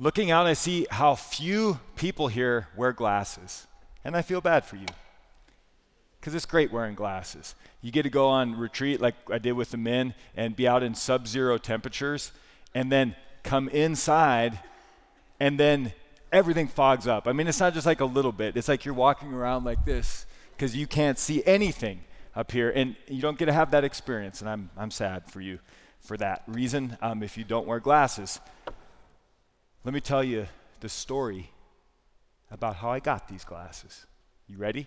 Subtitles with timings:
[0.00, 3.66] looking out, I see how few people here wear glasses.
[4.02, 4.86] And I feel bad for you.
[6.18, 7.54] Because it's great wearing glasses.
[7.82, 10.82] You get to go on retreat like I did with the men and be out
[10.82, 12.32] in sub zero temperatures
[12.74, 14.58] and then come inside
[15.38, 15.92] and then
[16.32, 17.26] everything fogs up.
[17.26, 19.84] I mean, it's not just like a little bit, it's like you're walking around like
[19.84, 20.26] this
[20.56, 22.00] because you can't see anything
[22.36, 24.40] up here and you don't get to have that experience.
[24.40, 25.58] And I'm, I'm sad for you
[26.00, 28.40] for that reason um, if you don't wear glasses.
[29.82, 30.46] Let me tell you
[30.80, 31.50] the story
[32.50, 34.04] about how I got these glasses.
[34.46, 34.86] You ready?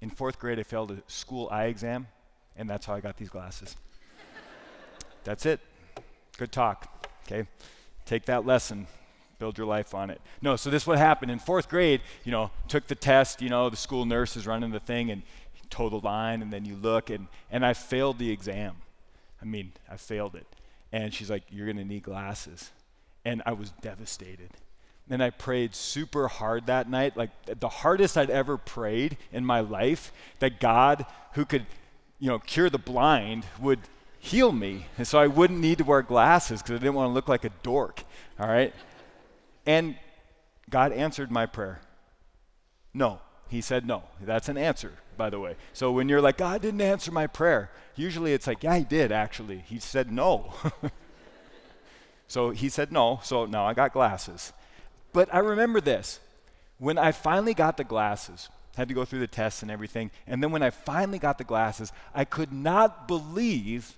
[0.00, 2.08] In fourth grade, I failed a school eye exam,
[2.56, 3.76] and that's how I got these glasses.
[5.22, 5.60] that's it.
[6.36, 7.08] Good talk.
[7.26, 7.48] Okay?
[8.06, 8.88] Take that lesson,
[9.38, 10.20] build your life on it.
[10.42, 12.00] No, so this what happened in fourth grade.
[12.24, 13.40] You know, took the test.
[13.40, 15.22] You know, the school nurse is running the thing and
[15.70, 18.74] toe the line, and then you look, and and I failed the exam.
[19.40, 20.46] I mean, I failed it.
[20.94, 22.70] And she's like, "You're gonna need glasses,"
[23.24, 24.50] and I was devastated.
[25.10, 29.58] And I prayed super hard that night, like the hardest I'd ever prayed in my
[29.58, 31.66] life, that God, who could,
[32.20, 33.80] you know, cure the blind, would
[34.20, 34.86] heal me.
[34.96, 37.44] And so I wouldn't need to wear glasses because I didn't want to look like
[37.44, 38.04] a dork.
[38.38, 38.72] All right?
[39.66, 39.96] And
[40.70, 41.80] God answered my prayer.
[42.94, 43.20] No.
[43.48, 44.04] He said no.
[44.20, 45.56] That's an answer, by the way.
[45.72, 49.12] So when you're like, God didn't answer my prayer, usually it's like, yeah, he did
[49.12, 49.58] actually.
[49.58, 50.52] He said no.
[52.28, 53.20] so he said no.
[53.22, 54.52] So now I got glasses.
[55.12, 56.20] But I remember this.
[56.78, 60.42] When I finally got the glasses, had to go through the tests and everything, and
[60.42, 63.94] then when I finally got the glasses, I could not believe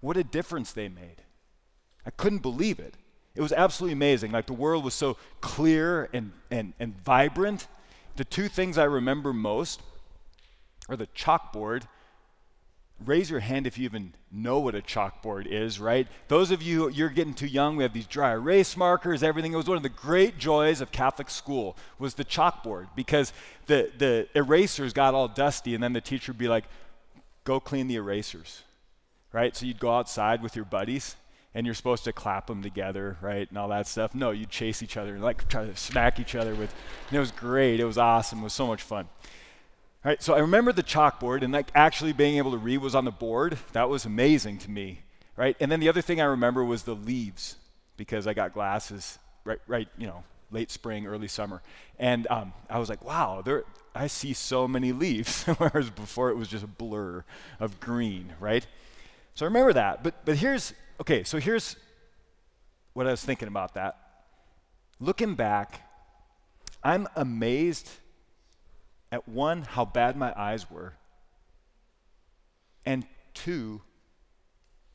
[0.00, 1.22] what a difference they made.
[2.06, 2.96] I couldn't believe it.
[3.34, 4.32] It was absolutely amazing.
[4.32, 7.66] Like the world was so clear and, and, and vibrant.
[8.16, 9.80] The two things I remember most
[10.88, 11.84] are the chalkboard.
[13.04, 16.06] Raise your hand if you even know what a chalkboard is, right?
[16.28, 19.52] Those of you, you're getting too young, we have these dry erase markers, everything.
[19.52, 23.32] It was one of the great joys of Catholic school was the chalkboard because
[23.66, 26.64] the, the erasers got all dusty and then the teacher would be like,
[27.44, 28.62] go clean the erasers
[29.32, 29.56] right?
[29.56, 31.16] So you'd go outside with your buddies
[31.54, 33.48] and you're supposed to clap them together, right?
[33.48, 34.14] And all that stuff.
[34.14, 36.74] No, you'd chase each other and like try to smack each other with.
[37.08, 37.80] And it was great.
[37.80, 38.40] It was awesome.
[38.40, 39.08] It was so much fun.
[40.04, 42.94] All right, so I remember the chalkboard and like actually being able to read was
[42.94, 43.58] on the board.
[43.72, 45.02] That was amazing to me,
[45.36, 45.56] right?
[45.60, 47.56] And then the other thing I remember was the leaves
[47.96, 51.62] because I got glasses right, right, you know, late spring, early summer,
[51.98, 53.64] and um, I was like, wow, there,
[53.94, 57.24] I see so many leaves, whereas before it was just a blur
[57.60, 58.66] of green, right?
[59.34, 60.02] So I remember that.
[60.02, 61.76] But, but here's, okay, so here's
[62.92, 63.98] what I was thinking about that.
[65.00, 65.80] Looking back,
[66.82, 67.88] I'm amazed
[69.10, 70.94] at one, how bad my eyes were,
[72.84, 73.82] and two,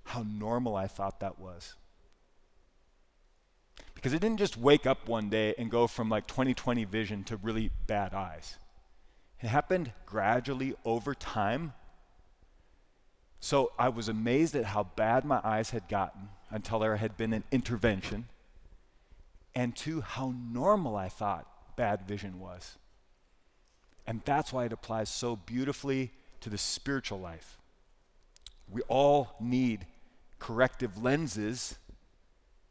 [0.03, 1.75] how normal I thought that was.
[3.93, 7.37] Because it didn't just wake up one day and go from like 20/20 vision to
[7.37, 8.57] really bad eyes.
[9.41, 11.73] It happened gradually over time
[13.39, 17.33] so I was amazed at how bad my eyes had gotten until there had been
[17.33, 18.25] an intervention,
[19.53, 22.77] and two, how normal I thought bad vision was.
[24.05, 26.11] And that's why it applies so beautifully
[26.41, 27.57] to the spiritual life.
[28.69, 29.85] We all need
[30.39, 31.77] corrective lenses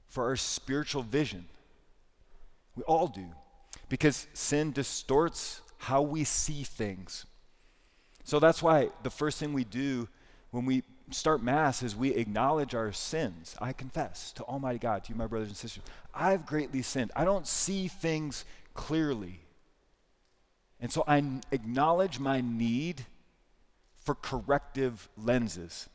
[0.09, 1.47] for our spiritual vision.
[2.75, 3.26] We all do.
[3.88, 7.26] Because sin distorts how we see things.
[8.25, 10.09] So that's why the first thing we do
[10.56, 13.55] when we start Mass is we acknowledge our sins.
[13.61, 15.83] I confess to Almighty God, to you, my brothers and sisters,
[16.15, 17.12] I've greatly sinned.
[17.15, 19.41] I don't see things clearly.
[20.81, 21.22] And so I
[21.53, 23.05] acknowledge my need
[24.03, 25.91] for corrective lenses.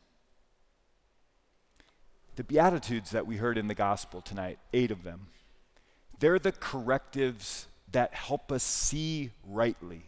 [2.36, 5.30] The Beatitudes that we heard in the gospel tonight, eight of them,
[6.20, 10.04] they're the correctives that help us see rightly.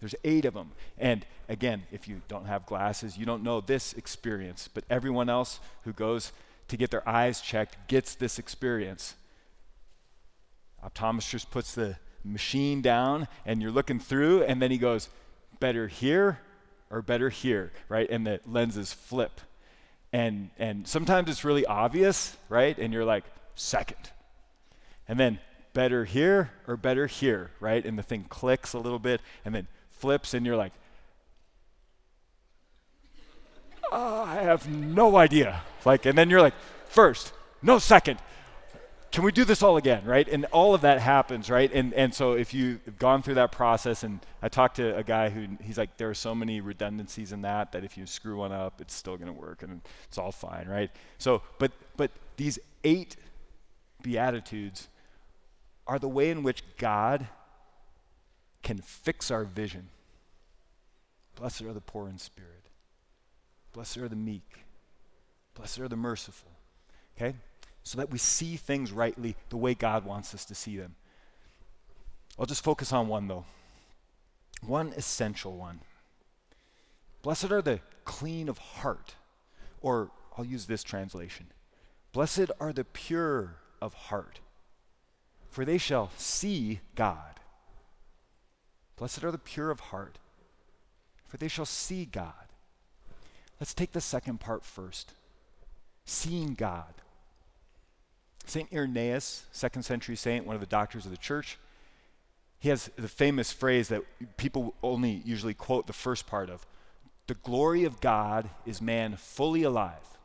[0.00, 0.72] There's eight of them.
[0.98, 5.60] And again, if you don't have glasses, you don't know this experience, but everyone else
[5.84, 6.32] who goes
[6.68, 9.14] to get their eyes checked gets this experience.
[10.84, 15.08] Optometrist puts the machine down and you're looking through, and then he goes,
[15.60, 16.40] better here
[16.90, 18.08] or better here, right?
[18.10, 19.40] And the lenses flip.
[20.12, 22.76] And, and sometimes it's really obvious, right?
[22.78, 23.24] And you're like,
[23.54, 24.10] second.
[25.08, 25.38] And then
[25.72, 27.84] better here or better here, right?
[27.84, 29.66] And the thing clicks a little bit, and then
[29.96, 30.72] flips and you're like,
[33.92, 35.62] oh, I have no idea.
[35.84, 36.54] Like, and then you're like,
[36.88, 37.32] first,
[37.62, 38.18] no second.
[39.16, 40.28] can we do this all again, right?
[40.28, 41.72] And all of that happens, right?
[41.72, 45.30] And, and so if you've gone through that process, and I talked to a guy
[45.30, 48.52] who, he's like, there are so many redundancies in that, that if you screw one
[48.52, 50.90] up, it's still going to work, and it's all fine, right?
[51.16, 53.16] So, but, but these eight
[54.02, 54.88] Beatitudes
[55.86, 57.26] are the way in which God
[58.66, 59.88] can fix our vision.
[61.36, 62.68] Blessed are the poor in spirit.
[63.72, 64.64] Blessed are the meek.
[65.54, 66.50] Blessed are the merciful.
[67.16, 67.36] Okay?
[67.86, 70.96] so that we see things rightly the way God wants us to see them.
[72.36, 73.44] I'll just focus on one, though.
[74.60, 75.78] One essential one.
[77.22, 79.14] Blessed are the clean of heart,
[79.80, 81.46] or I'll use this translation
[82.12, 84.40] Blessed are the pure of heart,
[85.48, 87.38] for they shall see God.
[88.96, 90.18] Blessed are the pure of heart,
[91.26, 92.32] for they shall see God.
[93.60, 95.14] Let's take the second part first
[96.06, 96.94] seeing God.
[98.46, 98.72] St.
[98.72, 101.58] Irenaeus, second century saint, one of the doctors of the church,
[102.58, 104.02] he has the famous phrase that
[104.36, 106.64] people only usually quote the first part of
[107.26, 110.18] The glory of God is man fully alive.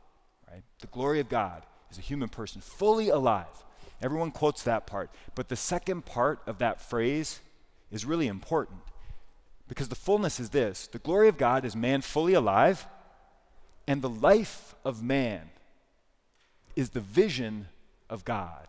[0.50, 0.64] Right?
[0.80, 3.66] The glory of God is a human person fully alive.
[4.02, 5.10] Everyone quotes that part.
[5.36, 7.40] But the second part of that phrase
[7.92, 8.80] is really important
[9.68, 12.88] because the fullness is this the glory of God is man fully alive,
[13.88, 15.50] and the life of man
[16.76, 17.68] is the vision
[18.10, 18.68] of God.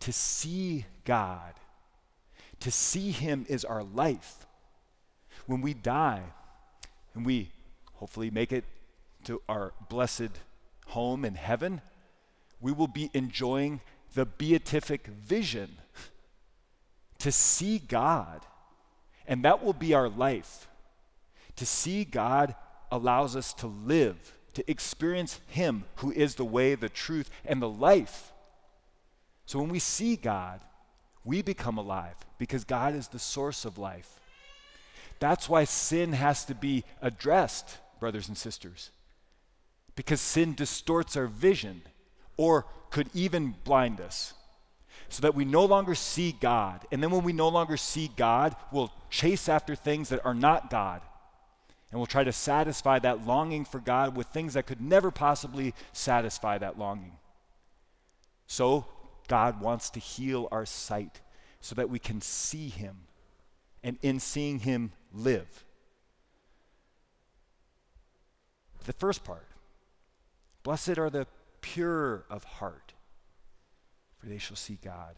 [0.00, 1.54] To see God,
[2.60, 4.46] to see Him is our life.
[5.46, 6.22] When we die
[7.14, 7.50] and we
[7.94, 8.64] hopefully make it
[9.24, 10.40] to our blessed
[10.88, 11.80] home in heaven,
[12.60, 13.80] we will be enjoying
[14.14, 15.76] the beatific vision
[17.26, 18.46] to see God.
[19.26, 20.68] And that will be our life.
[21.56, 22.54] To see God
[22.92, 27.68] allows us to live to experience Him who is the way, the truth, and the
[27.68, 28.30] life.
[29.44, 30.60] So when we see God,
[31.24, 34.20] we become alive because God is the source of life.
[35.18, 38.92] That's why sin has to be addressed, brothers and sisters,
[39.96, 41.82] because sin distorts our vision
[42.36, 44.32] or could even blind us
[45.08, 46.86] so that we no longer see God.
[46.90, 50.70] And then when we no longer see God, we'll chase after things that are not
[50.70, 51.02] God
[51.90, 55.72] and we'll try to satisfy that longing for God with things that could never possibly
[55.92, 57.12] satisfy that longing.
[58.46, 58.86] So,
[59.28, 61.20] God wants to heal our sight
[61.60, 62.96] so that we can see Him
[63.82, 65.64] and in seeing Him live.
[68.84, 69.46] The first part
[70.62, 71.26] Blessed are the
[71.60, 72.94] pure of heart,
[74.26, 75.16] they shall see God.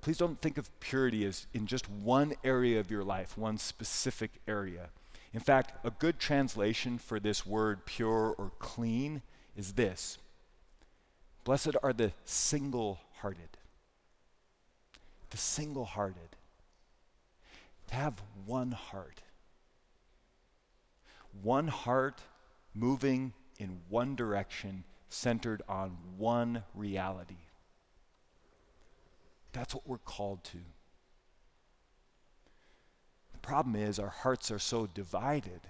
[0.00, 4.32] Please don't think of purity as in just one area of your life, one specific
[4.46, 4.90] area.
[5.32, 9.22] In fact, a good translation for this word pure or clean
[9.56, 10.18] is this
[11.44, 13.56] Blessed are the single hearted.
[15.30, 16.36] The single hearted.
[17.88, 19.22] To have one heart.
[21.42, 22.20] One heart
[22.74, 27.47] moving in one direction, centered on one reality.
[29.52, 30.58] That's what we're called to
[33.32, 35.60] The problem is, our hearts are so divided.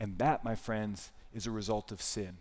[0.00, 2.38] And that, my friends, is a result of sin.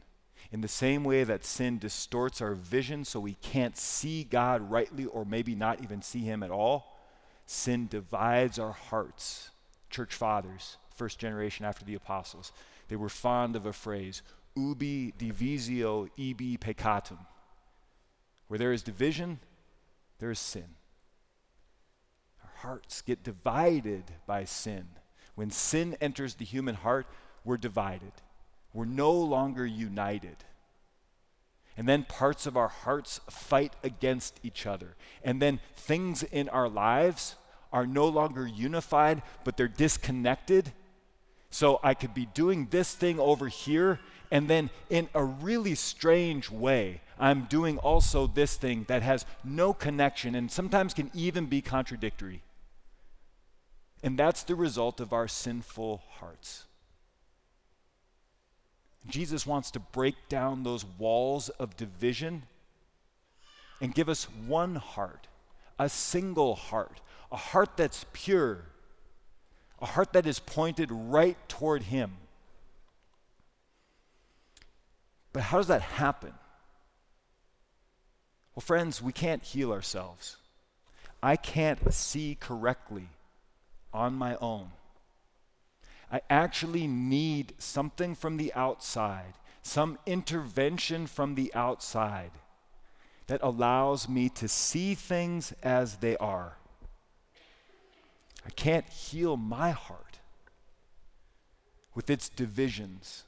[0.52, 5.06] In the same way that sin distorts our vision so we can't see God rightly
[5.06, 7.00] or maybe not even see Him at all,
[7.46, 9.52] sin divides our hearts.
[9.90, 12.52] Church fathers, first generation after the apostles,
[12.88, 14.22] they were fond of a phrase,
[14.56, 17.20] ubi divisio ibi peccatum.
[18.48, 19.40] Where there is division,
[20.20, 20.76] there is sin
[22.44, 24.88] Our hearts get divided by sin.
[25.36, 27.08] When sin enters the human heart,
[27.44, 28.14] we're divided.
[28.74, 30.38] We're no longer united.
[31.78, 34.96] And then parts of our hearts fight against each other.
[35.24, 37.36] And then things in our lives
[37.74, 40.72] are no longer unified, but they're disconnected.
[41.50, 44.00] So I could be doing this thing over here,
[44.36, 49.72] and then in a really strange way, I'm doing also this thing that has no
[49.72, 52.42] connection and sometimes can even be contradictory.
[54.04, 56.66] And that's the result of our sinful hearts.
[59.08, 62.44] Jesus wants to break down those walls of division
[63.80, 65.30] and give us one heart,
[65.80, 67.00] a single heart,
[67.32, 68.66] a heart that's pure,
[69.80, 72.18] a heart that is pointed right toward Him.
[75.36, 76.32] But how does that happen?
[78.56, 80.38] Well, friends, we can't heal ourselves.
[81.22, 83.10] I can't see correctly
[83.94, 84.70] on my own.
[86.10, 92.32] I actually need something from the outside, some intervention from the outside
[93.28, 96.56] that allows me to see things as they are.
[98.46, 100.20] I can't heal my heart
[101.94, 103.26] with its divisions,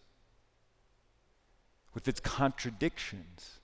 [1.97, 3.57] with its contradictions.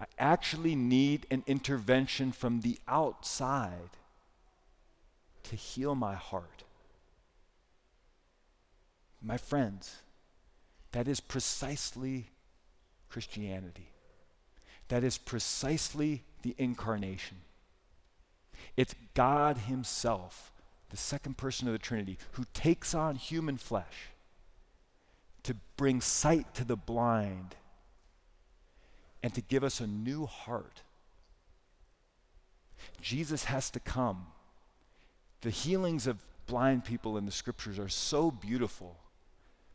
[0.00, 3.90] I actually need an intervention from the outside
[5.42, 6.64] to heal my heart.
[9.20, 9.96] My friends,
[10.92, 12.30] that is precisely
[13.10, 13.90] Christianity.
[14.88, 17.36] That is precisely the incarnation.
[18.78, 20.52] It's God Himself,
[20.88, 24.08] the second person of the Trinity, who takes on human flesh
[25.44, 27.54] to bring sight to the blind
[29.22, 30.82] and to give us a new heart.
[33.00, 34.26] Jesus has to come.
[35.42, 38.96] The healings of blind people in the scriptures are so beautiful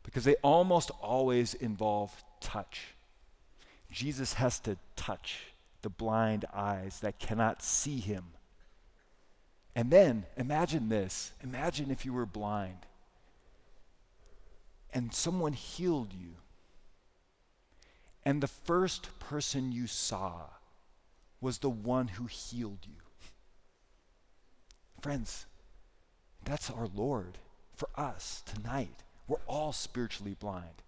[0.02, 2.94] because they almost always involve touch.
[3.90, 8.24] Jesus has to touch the blind eyes that cannot see him.
[9.74, 12.78] And then imagine this imagine if you were blind
[14.96, 16.36] and someone healed you,
[18.24, 20.44] and the first person you saw
[21.38, 23.02] was the one who healed you.
[25.02, 25.44] Friends,
[26.42, 27.36] that's our Lord
[27.74, 29.02] for us tonight.
[29.28, 30.82] We're all spiritually blind.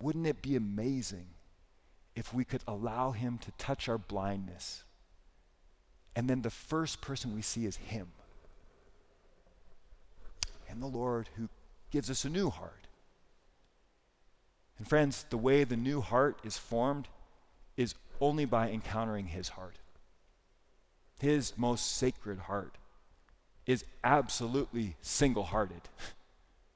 [0.00, 1.30] Wouldn't it be amazing
[2.14, 4.84] if we could allow Him to touch our blindness?
[6.14, 8.12] And then the first person we see is Him.
[10.70, 11.48] And the Lord who
[11.90, 12.86] gives us a new heart.
[14.78, 17.08] And friends, the way the new heart is formed
[17.76, 19.76] is only by encountering His heart.
[21.18, 22.76] His most sacred heart
[23.66, 25.82] is absolutely single hearted.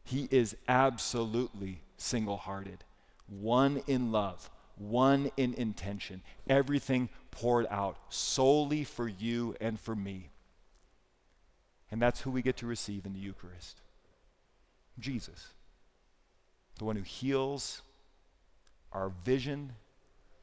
[0.07, 2.85] He is absolutely single hearted
[3.27, 10.31] one in love, one in intention, everything poured out solely for you and for me.
[11.95, 13.81] And that's who we get to receive in the Eucharist
[14.99, 15.55] Jesus,
[16.77, 17.83] the one who heals
[18.91, 19.75] our vision,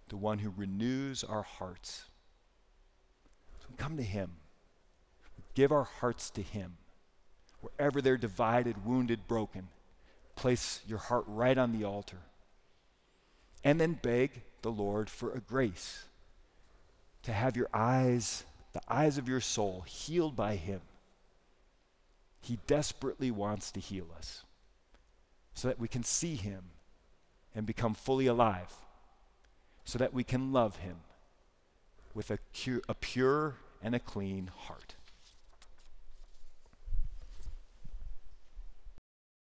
[0.08, 2.06] the one who renews our hearts.
[3.60, 4.32] So come to Him,
[5.36, 6.78] We give our hearts to Him.
[7.60, 9.68] Wherever they're divided, wounded, broken,
[10.38, 12.20] place your heart right on the altar
[13.62, 16.06] and then beg the Lord for a grace
[17.24, 20.80] to have your eyes, the eyes of your soul, healed by Him.
[22.42, 24.44] He desperately wants to heal us
[25.54, 26.72] so that we can see Him
[27.54, 28.74] and become fully alive,
[29.86, 30.98] so that we can love Him
[32.14, 32.40] with a,
[32.90, 34.96] a pure and a clean heart.